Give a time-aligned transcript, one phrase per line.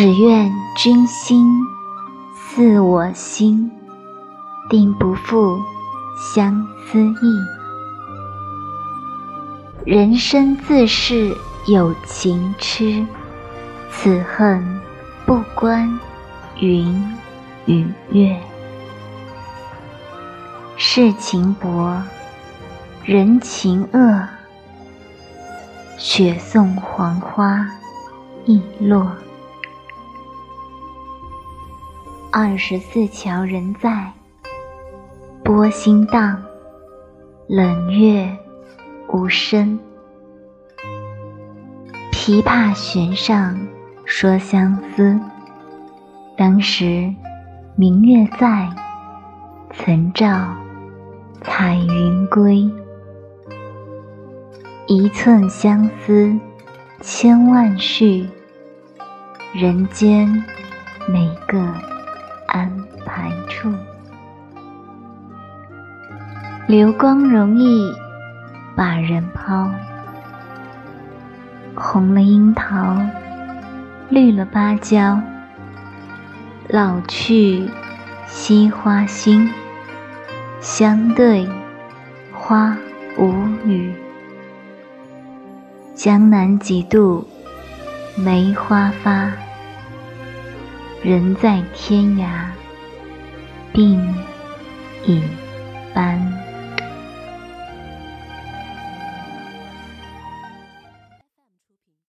[0.00, 1.60] 只愿君心
[2.32, 3.68] 似我心，
[4.70, 5.58] 定不负
[6.16, 7.14] 相思意。
[9.84, 11.36] 人生自是
[11.66, 13.04] 有情痴，
[13.90, 14.80] 此恨
[15.26, 15.98] 不关
[16.60, 17.18] 云
[17.66, 18.40] 与月。
[20.76, 22.00] 世情薄，
[23.02, 24.28] 人情恶，
[25.96, 27.68] 雪送黄花
[28.44, 29.10] 易落。
[32.40, 34.12] 二十四桥人在，
[35.42, 36.40] 波心荡，
[37.48, 38.30] 冷月
[39.08, 39.76] 无声。
[42.12, 43.58] 琵琶弦上
[44.04, 45.18] 说相思，
[46.36, 47.12] 当时
[47.74, 48.70] 明月在，
[49.74, 50.54] 曾照。
[51.40, 52.70] 彩云归，
[54.86, 56.38] 一寸相思
[57.00, 58.28] 千万绪，
[59.52, 60.28] 人间
[61.08, 61.74] 每个
[62.48, 62.70] 安
[63.06, 63.72] 排处。
[66.66, 67.90] 流光容易
[68.76, 69.70] 把人抛，
[71.74, 73.00] 红了樱桃，
[74.10, 75.20] 绿了芭蕉，
[76.68, 77.68] 老去
[78.26, 79.48] 惜花心。
[80.60, 81.48] 相对
[82.32, 82.76] 花
[83.16, 83.32] 无
[83.64, 83.94] 语，
[85.94, 87.26] 江南几度
[88.16, 89.30] 梅花发。
[91.08, 92.50] 人在天涯
[93.72, 93.98] 鬓
[95.06, 95.37] 已。